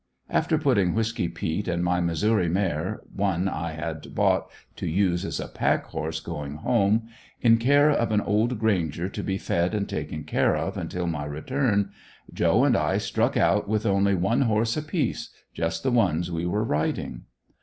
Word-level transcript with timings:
After 0.31 0.57
putting 0.57 0.95
Whisky 0.95 1.27
peet 1.29 1.67
and 1.67 1.83
my 1.83 1.99
"Missouri" 1.99 2.49
mare, 2.49 3.01
one 3.15 3.47
I 3.47 3.73
had 3.73 4.15
bought 4.15 4.49
to 4.77 4.87
use 4.87 5.23
as 5.23 5.39
a 5.39 5.47
pack 5.47 5.85
horse 5.85 6.19
going 6.19 6.55
home, 6.55 7.07
in 7.39 7.57
care 7.57 7.91
of 7.91 8.11
an 8.11 8.19
old 8.19 8.57
granger 8.57 9.07
to 9.09 9.21
be 9.21 9.37
fed 9.37 9.75
and 9.75 9.87
taken 9.87 10.21
good 10.21 10.25
care 10.27 10.55
of 10.57 10.75
until 10.75 11.05
my 11.05 11.25
return, 11.25 11.91
Joe 12.33 12.63
and 12.63 12.75
I 12.75 12.97
struck 12.97 13.37
out 13.37 13.69
with 13.69 13.85
only 13.85 14.15
one 14.15 14.41
horse 14.41 14.75
apiece 14.75 15.29
just 15.53 15.83
the 15.83 15.91
ones 15.91 16.31
we 16.31 16.47
were 16.47 16.63
riding. 16.63 17.25